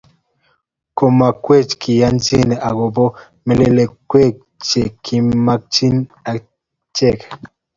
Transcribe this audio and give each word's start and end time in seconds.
kumokwekwech 0.97 1.71
kiyanchinny'ei 1.81 2.63
akopo 2.69 3.05
melekwek 3.45 4.35
chekimechi 4.67 5.87
achek 6.31 7.17